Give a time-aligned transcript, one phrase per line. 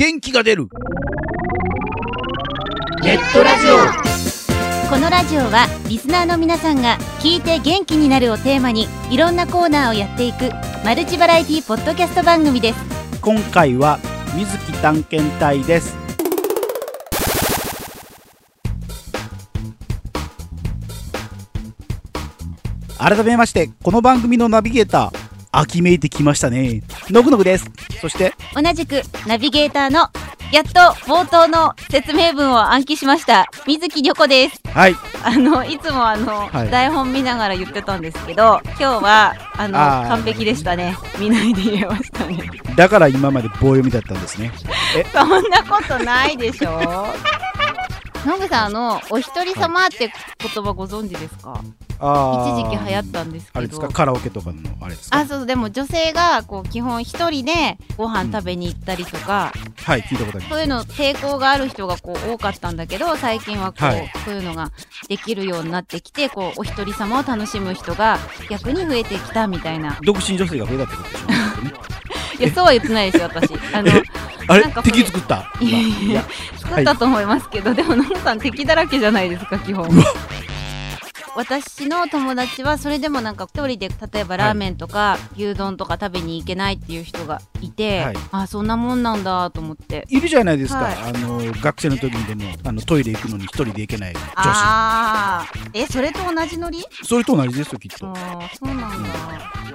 [0.00, 0.66] 元気が出る。
[3.02, 4.88] ネットラジオ。
[4.88, 10.48] このラジオはリスナーの皆さんが聞いて元気になるをテーマにいろんなコーナーをやっていく
[10.86, 12.78] マルチバラエティポッドキャスト番組です。
[13.20, 13.98] 今回は
[14.34, 15.94] 水木探検隊です。
[22.96, 25.19] 改めましてこの番組のナビゲーター
[25.52, 26.82] 秋めいてきましたね。
[27.10, 27.66] のぐのぐです。
[28.00, 30.08] そして同じくナビゲーターの
[30.52, 34.60] やっと冒頭の説明文を暗記しました水木にょこです。
[34.68, 34.94] はい。
[35.22, 36.70] あのいつもあの、はい。
[36.70, 39.74] 台本見ながら言ってたんですけど今日はあの
[40.08, 40.96] 完璧でしたね。
[41.18, 42.38] 見ないで言えましたね。
[42.76, 44.52] だから今まで棒読みだったんですね。
[45.12, 47.06] そんなことないでしょ。
[48.26, 51.54] ノグさんあのお一人様って言葉ご存知ですか？
[51.54, 51.60] あ
[52.00, 53.58] 一時期流行ったんですけど。
[53.58, 53.88] あれですか？
[53.88, 55.18] カラオケとかのあれですか？
[55.18, 59.52] あそうでも女性がこう基本一人でご飯食べに行ったりとか、
[59.84, 60.48] はい聞いたことあります。
[60.48, 64.12] そういうの抵抗がある人がこう多かったんだけど最近はこう、はい。
[64.24, 64.70] そういうのが
[65.08, 69.98] できるようになってきてこうお一人様を楽しむ人が逆に増えてきたみたいな。
[70.02, 71.26] 独身女性が増えたってことでしょ
[71.60, 71.72] うね。
[72.40, 73.52] いやそうは言ってないですよ私。
[73.74, 74.02] あのえ
[74.48, 74.62] あれ？
[74.62, 75.52] なんかそれ敵作った？
[75.60, 76.24] いやいや。
[76.56, 79.88] 作ったと思いますけど、でもノグさん敵だらけじゃないですか基本
[81.36, 88.16] 私の友達はそれでもなんか一人で例えばラーメンとか牛丼とか食べに行けないっていう人がいて、はい。
[88.32, 90.06] あそんなもんなんだと思って。
[90.08, 90.94] いるじゃないですか、はい。
[90.94, 96.82] あの学生の時にでもあのトイレ行くのに一人で行けない女ああえそれと同じノリ？
[96.82, 98.06] 子それと同じですよきっと。
[98.08, 99.08] あーそうなんだ、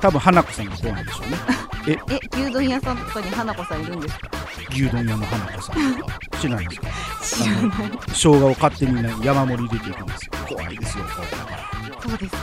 [0.00, 1.36] 多分花子さんがそうなんでしょうね。
[2.10, 2.38] え？
[2.42, 4.30] 牛丼屋さんとかに花子さんいるんですか？
[4.70, 5.94] 牛丼屋の花子さん。
[5.96, 6.88] とか知らないですか？
[7.22, 7.70] 知らない。
[8.08, 10.32] 生姜を勝手に、ね、山盛り入れていくんですよ。
[10.48, 11.04] 怖いですよ
[12.00, 12.36] そうです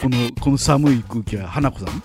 [0.00, 2.02] このこの寒い空気は花子さん？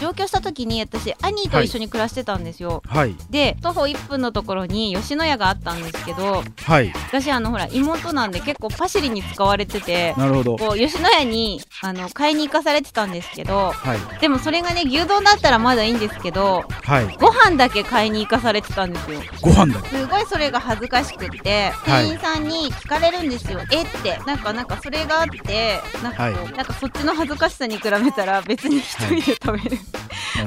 [0.00, 3.14] 上京した時に私兄と一緒に暮らしてたんですよ、はい。
[3.30, 6.92] で徒歩1分のところに吉野家があったんですけどはい。
[7.08, 10.56] 私あのほら妹なんで結構パシリに使われててなるほど。
[10.56, 14.20] こう吉野家にあの買いに行かされてたんですけどはい。
[14.20, 17.16] でもそれがね牛丼だったらまだいいんですけどはい。
[17.18, 19.20] ご飯だけ買いに行かされてたんですよ。
[19.42, 19.88] ご飯だけ。
[19.90, 22.04] すごいそれが恥ずかしくってはい。
[22.04, 23.82] 店員さんに聞かれるんですよ、え？
[23.82, 24.18] って。
[24.26, 29.78] なんかなんかそれがあってなんかこう、なんかそっちの恥ずかしさに比べたら別に一人で食べる、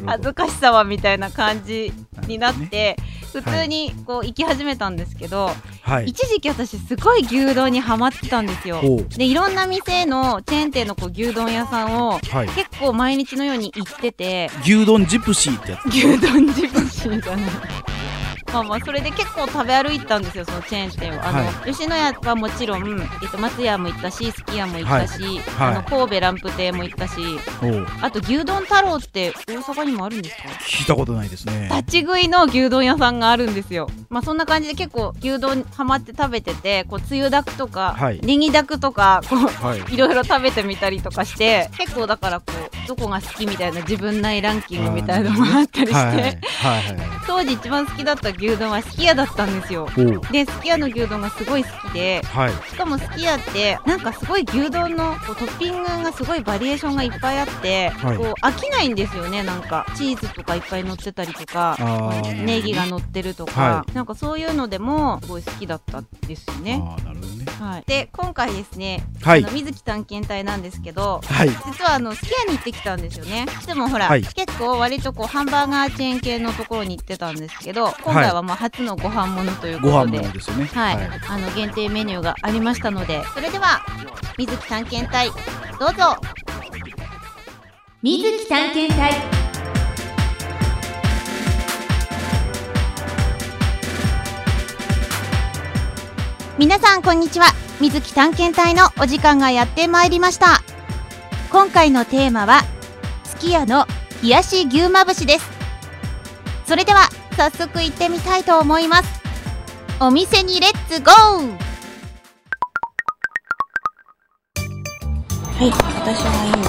[0.05, 1.93] 恥ずかしさはみたいな感じ
[2.27, 2.97] になっねて、
[3.31, 5.49] 普通にこう行き始めたんですけど、
[5.81, 6.05] はい。
[6.05, 8.81] 一時期私すごい牛丼にハマってたんですよ。
[9.17, 12.47] でいろんな店のチェーン店のこう牛丼屋さんをはい。
[12.49, 14.49] 結構毎日のように行ってて。
[14.61, 15.85] 牛丼ジプシーってやつ。
[15.87, 17.51] 牛丼ジプシーじゃない
[18.53, 21.25] まあまあそれで結構食べ歩いたんですよそのチェーン店を。
[21.25, 25.71] あの、は吉野家はもちろん、えっと、松屋も行ったしすき家も行ったし、はい。
[25.71, 27.39] あの神戸ランプ亭も行ったし
[28.01, 30.43] あと牛丼太郎って大阪にもあるんですか？
[30.49, 31.69] 聞いたことないですね。
[31.71, 33.89] 立ち食いの牛丼屋さんがあるんですよ。
[34.09, 38.19] まあそんな感じで結構牛丼ハマって食べててこうつゆだくとか、はい。
[38.21, 39.93] ネギだくとかこうはい。
[39.93, 46.13] いろいろ食べてみたりとかして結構だからこうどこが好きみたいな自分内ランキングみたいなのもあったりして、はい。
[46.13, 46.21] はい。
[46.21, 46.97] はい。
[46.97, 47.09] はい。
[47.25, 49.87] 当時一番好きだった牛丼はすき家だったんですよ。
[50.31, 52.51] ですき家の牛丼がすごい好きではい。
[52.69, 58.17] しかもすき家ってなんかすごい牛丼のこうトッピングがすごいバリエーションがいっぱいあって、はい。
[58.17, 59.85] こう飽きないんですよねなんか。
[59.95, 61.77] チーズとかいっぱい乗ってたりとか
[62.43, 66.81] ネギが乗ってるとか、はなんかそういうのでもすごい好きだったですね。
[66.83, 69.43] ああなるほどねはい、で今回ですね、はい。
[69.43, 71.49] あの水木探検隊なんですけどはい。
[71.49, 73.45] 実はあのすき家に行ってきたんですよね。
[73.65, 74.23] でもほら、はい。
[74.23, 80.65] 結構割とこうハンバーガーチェーン系のところに行ってたんですけど今回はまあ初のご飯ものというこご飯とで、ものですよね。
[80.65, 80.97] はい、
[81.29, 83.85] あの限定メニューがありましたのでそれでは
[84.37, 85.29] 水木探検隊
[85.79, 86.17] どうぞ。
[88.01, 89.32] 水木探検隊
[96.59, 97.47] 皆さんこんにちは。
[97.81, 100.61] 水木探検隊のお時間がやってまいりました。
[101.51, 102.61] 今回のテーマは
[103.23, 103.87] すき家の
[104.21, 105.49] 冷やし牛まぶしです。
[106.67, 109.21] それでは早速行ってみたいと思います。
[109.99, 111.13] お店にレッツゴー。
[115.55, 116.61] はい、私は今、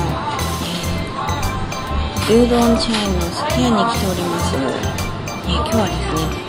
[2.31, 4.57] えー牛丼チェーンのすき家に来ております。
[4.57, 5.99] えー今日はです
[6.39, 6.44] ね、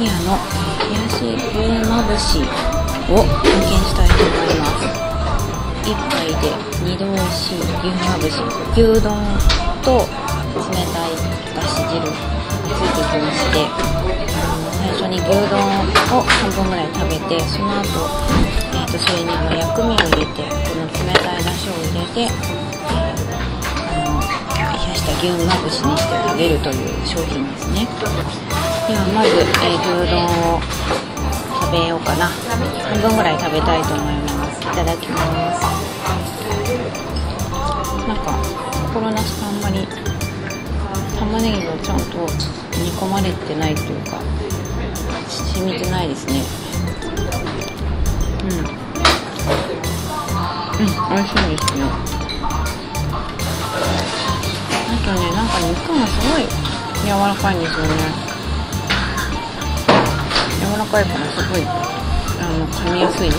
[0.00, 4.88] すき家の冷やし牛まぶしを体験したいと思います。
[5.84, 6.48] 一杯で
[6.84, 7.68] 二度美味しい牛
[8.08, 8.40] まぶし、
[8.72, 9.12] 牛丼
[9.84, 10.00] と
[10.56, 11.12] 冷たい
[11.54, 13.60] だし汁がついてきまして、
[14.72, 15.60] 最初に牛丼
[16.16, 17.86] を半分ぐらい食べて、その後、
[18.72, 23.20] えー、とそれにあの薬味を入れてこの冷たいだしを入れて、えー
[23.76, 30.58] あの冷やした牛まぶしにして食べるという商品ですねではまず、えー、牛丼を
[31.62, 32.26] 食べようかな。
[32.26, 34.58] 半分ぐらい食べたいと思います。
[34.66, 35.14] いただきま
[35.54, 35.62] す。
[38.08, 38.34] なんか
[38.90, 39.86] 心なしかあんまり
[41.16, 42.26] 玉ねぎがちゃんと
[42.82, 44.18] 煮込まれてないというか
[45.54, 46.42] 染みてないですね。
[48.42, 48.58] うん。
[48.58, 48.66] うん
[51.14, 51.86] 美味しいですよ
[54.88, 56.42] あとねなんか肉がすごい
[57.04, 58.29] 柔らかいんですよね。
[60.60, 63.34] 柔らかいからすごいあの噛みやすい、うん、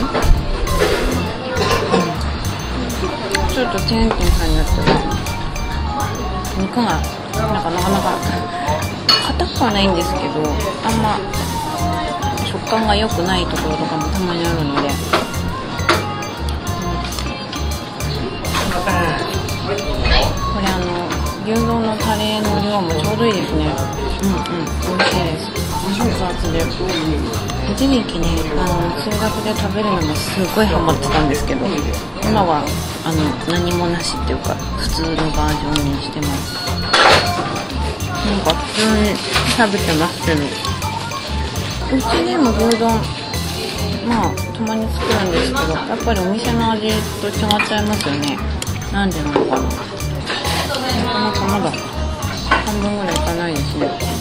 [3.48, 4.86] ちょっとチェーン店さんによっては
[6.58, 7.00] 肉が
[7.38, 8.18] なんかなかなか
[9.28, 10.42] 硬くはないんですけど
[10.84, 11.20] あんま
[12.46, 14.98] 食感が良くないところとかもたまにあるので、うん、
[20.54, 21.08] これあの
[21.46, 23.66] 牛丼のタレの量もちょうどいいですね。
[24.24, 24.98] うんうん。
[24.98, 25.71] 美味しいです。
[27.74, 31.66] 一時期ねあの通学で食べるのもすごいハマってたんですけど
[32.24, 32.64] 今は
[33.04, 36.22] あの何もなしっていうか普通のバージョンにして。
[36.22, 36.72] ます
[38.22, 39.18] なんか普通に
[39.58, 39.92] 食べて。
[39.98, 40.44] ますけど
[41.92, 42.88] うちでも牛丼
[44.08, 46.88] まあたまに作るんですけどやっぱりお店の味
[47.20, 47.34] と違っ
[47.68, 48.38] ちゃいますよね
[48.94, 49.70] なんでなのかなな
[51.12, 51.72] かなかまだ
[52.66, 54.21] 半分ぐらいいかないですね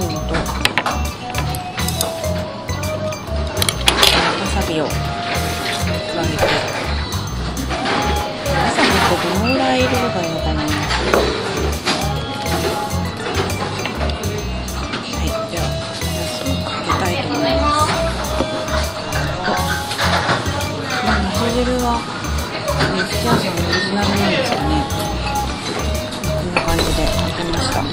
[9.11, 10.67] どのぐらい入れればいいのかなは
[15.23, 15.27] い。
[15.51, 15.63] じゃあ
[15.93, 17.91] ソースをかけたいと思います
[19.41, 19.51] お
[21.05, 21.99] まあ味汁は
[22.95, 24.71] ねすき家さんのオリジナルなんですかね
[26.31, 27.87] こんな感じでかけましたは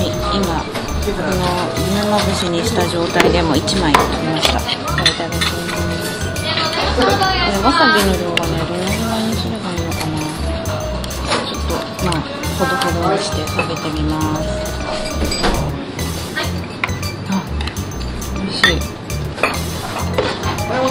[0.00, 0.64] い今
[1.04, 1.44] この
[1.92, 4.64] 夢まぶしにした状態でも1枚取りましたい
[4.96, 5.84] ただきます
[6.96, 8.43] これわさびの量が
[12.04, 12.14] まあ
[12.58, 14.12] ほどほどにして食べてみま
[14.42, 14.44] す
[17.30, 17.32] あ
[18.36, 18.76] 美味しい。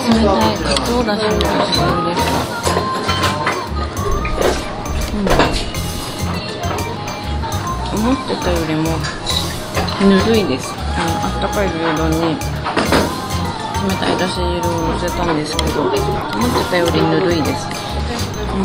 [0.09, 0.55] 冷たい。
[0.57, 2.29] かつおだしの醤油でした
[5.13, 5.25] うん
[7.99, 8.81] 思ってたよりも
[10.01, 10.39] ぬるい。
[10.47, 11.67] ですあのあったかい。
[11.67, 12.41] 牛丼に冷
[13.99, 14.17] たい。
[14.17, 16.01] だし汁をのせたんですけど思って
[16.71, 17.43] たよりぬるい。
[17.43, 17.67] です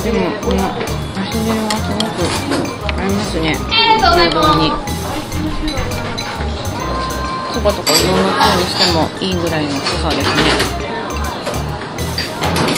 [0.05, 0.59] でもこの
[1.38, 1.94] だし汁はす。
[1.94, 2.26] ごく
[2.99, 3.38] 合います。
[3.40, 4.73] ね牛丼に
[7.52, 10.26] そばとかうどんのつゆにしてもいいぐらいの濃さです。
[10.26, 10.35] ね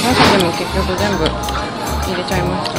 [0.01, 2.79] わさびも結局全部入れちゃいました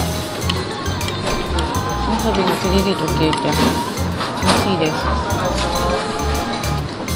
[2.12, 4.94] わさびがピリリと消えて美味しいです。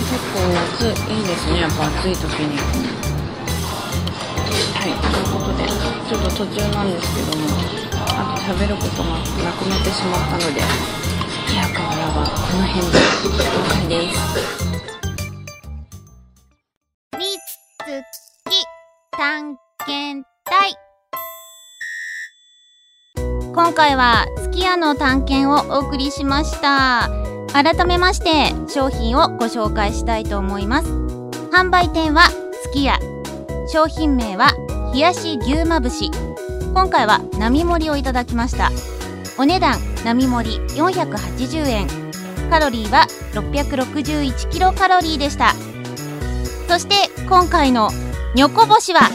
[0.05, 1.41] 結構夏いいです。
[1.51, 2.57] ねやっぱ暑い時に
[4.73, 7.05] はいということでちょっと途中なんです。
[7.15, 7.84] けども
[8.47, 10.67] 食べることがなくなってしまったので好
[11.49, 13.31] きやからはこの辺でお
[13.63, 14.19] 別れです。
[17.17, 18.03] みつ
[18.47, 18.63] き
[19.17, 20.75] 探検隊。
[23.51, 27.09] 今回はすき家の探検をお送りしました。
[27.51, 30.89] 改めまして商品をご紹介したいと思います。
[31.51, 32.99] 販売店はすき家
[33.67, 34.51] 商品名は
[34.93, 36.11] 冷やし牛まぶし。
[36.75, 38.69] 今回は並盛りをいただきました。
[39.39, 41.87] お値段並盛り480円。
[42.49, 45.53] カロリーは661キロカロリーでした。
[46.67, 47.91] そして今回の
[48.35, 49.09] にょこ星は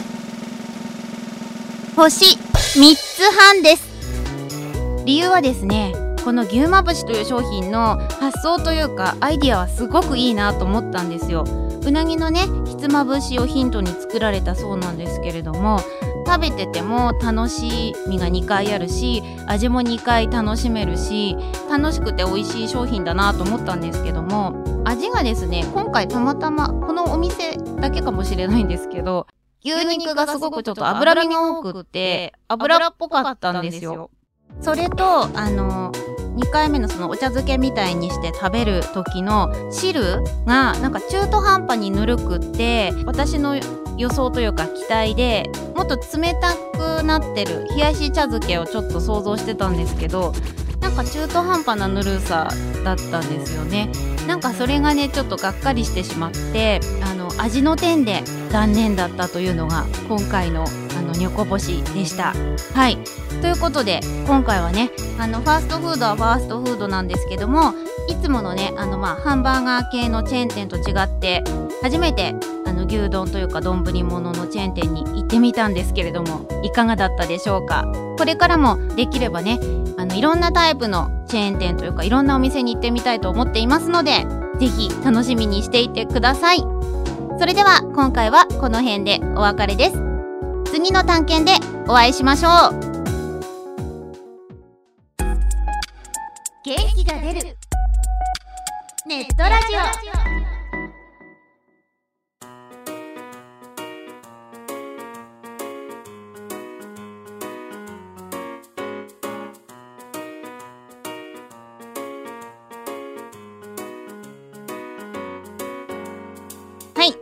[1.97, 5.05] 星3つ半です。
[5.05, 5.93] 理由はですね
[6.25, 11.45] この牛まぶしという商品の発想というかアイディアはすごくいいなと思ったんですよ。
[11.83, 15.81] うなぎのねひつまぶしをヒントに作られたそうなんですけれども
[16.27, 21.37] 食べてても楽しみが2回あるし味も2回楽しめるし
[21.69, 29.27] 楽しくて美味しい商品だなと思ったんですけども味がですね今回たまたまこのお店だけかもしれないんですけど
[29.65, 34.11] 牛肉がすごくちょっと脂身が多くて油っぽかったんですよ。
[34.61, 35.93] それとあの
[36.37, 43.57] 2回目のそのお茶漬けみたいにして食べる時の汁がなんか中途半端にぬるくって私の
[43.97, 50.33] 予想というか期待でもっと冷たくなってる冷やし茶漬けをちょっと想像してたんですけど
[50.81, 52.49] なんか中途半端なぬるさ
[52.85, 53.91] だったんですよね。
[54.27, 62.35] なんかそれがねちょっとがっかりしてしまってあの味の点で残念だったというのが今回のあのニョコ星でした。
[62.75, 62.99] はい。
[63.41, 67.73] ということで今回はねあのファーストフードはファーストフードなんですけども
[68.09, 71.43] いつものねあのまあハンバーガー系のチェーン店と違って
[71.83, 72.35] 初めて
[72.67, 77.87] あの牛丼というか丼物のチェーン店に行ってみたんですけれどもいかがだったでしょうか？
[78.19, 79.59] これからもできればね
[79.97, 84.27] あのいろんなタイプのチェーン店というかいろんなお店に行ってみたいと思っていますので
[84.59, 86.63] ぜひ楽しみにしていてください。
[87.41, 89.93] それでは今回はこの辺でお別れです。
[90.67, 92.79] 次の探検でお会いしましょう。
[96.63, 97.57] 元気が出る。
[99.07, 99.75] ネットラジ
[100.37, 100.40] オ。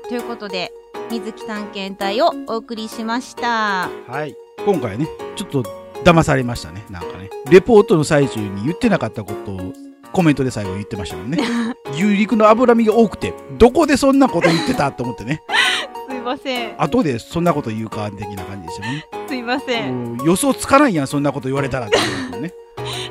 [0.08, 0.72] ということで
[1.10, 3.90] 水木探検隊をお送りしました。
[4.06, 4.34] はい。
[4.64, 5.62] 今回ねちょっと
[6.02, 6.82] 騙されましたね。
[6.88, 7.28] なんかね。
[7.50, 9.72] レポートの最中に言ってなかったことを
[10.10, 11.38] コメントで最後言ってましたもんね。
[11.92, 15.42] 牛肉の脂身が多くてどこでそんなこと言ってたと思ってね。
[16.08, 16.82] すいません。
[16.82, 19.06] 後でそんなこと言うか的な感じでしたね。
[19.28, 20.16] すいません。
[20.24, 22.54] 予想つかないやんそんなこと言われたらっていうね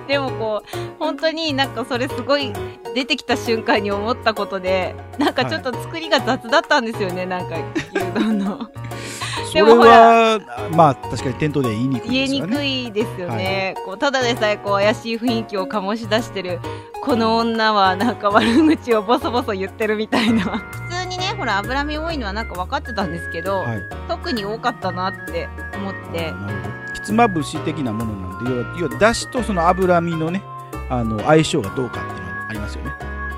[0.07, 2.53] でもこう本当になんかそれすごい
[2.95, 7.57] 出てきた瞬間に思ったことでなんかちょっと作りが雑だったんですよね、なんか
[7.93, 8.69] 牛丼の。
[9.49, 10.39] そ れでもほは
[10.71, 12.55] まあ確かに店頭では言いにくい言いにですよね。
[12.55, 16.59] くいですよね、こうただでさえこう怪しい雰囲気を醸し出してる
[17.03, 20.43] この女はなんか悪口をボソボソ言ってるみたいな。
[20.43, 23.81] 普通にねほら脂身多いのはなんか分かってたんですけど、はい。
[24.07, 26.31] 特に多かったなって思って。
[26.31, 26.76] なるほど。
[26.76, 26.76] ひ
[27.07, 30.43] つまぶし的なものなんで要は要はだしとその脂身のね
[30.89, 32.91] あの相性がどうかっていうのがありますよね。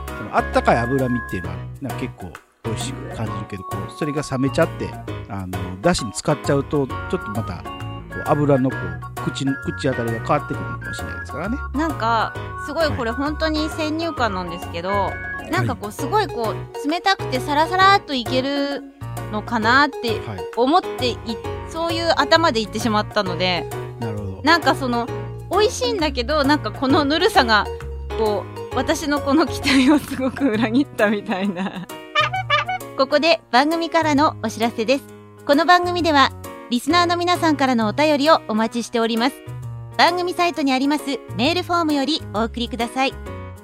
[0.07, 2.33] そのあったかい脂身っていうのはなんか結構
[2.63, 4.89] 美味しく感じるけどこうそれが冷めちゃって
[5.29, 7.69] あのだしに使っちゃうとちょっとまたこ
[8.15, 11.57] う油のこう口の口当たりが変わってくるかもしれないですからね。
[11.75, 12.33] なんか
[12.65, 15.11] すごいこれ本当に先入観なんですけど、
[15.51, 18.81] なんかこうすごいこう冷たくてサラサラっといける
[19.31, 20.39] のかなってはい。
[20.55, 21.17] 思ってい
[21.69, 23.67] そういう頭で言ってしまったので
[23.99, 24.41] なるほど。
[24.43, 25.07] なんかその
[25.51, 27.65] 美味しいんだけどなんかこのぬるさが
[28.17, 31.87] こう私のこの期待をすごく裏切ったみたいな。
[32.97, 35.03] ここで番組からのお知らせです。
[35.45, 36.31] この番組では
[36.69, 39.35] リスナーの皆さんからのお便りをお待ちしております。
[39.97, 41.03] 番組サイトにあります
[41.35, 43.13] メールフォームよりお送りください。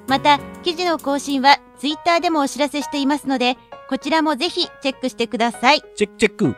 [0.06, 3.56] また記事の更新はツイッターでもお知らせしていますので
[3.88, 6.56] こちらもぜひチェックしてくださいチェックチェック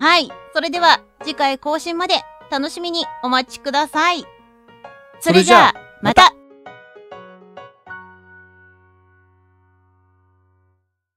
[0.00, 0.30] はい。
[0.54, 2.14] それでは、次回更新まで
[2.50, 4.24] 楽しみにお待ちください。
[5.20, 6.32] それじゃあ、また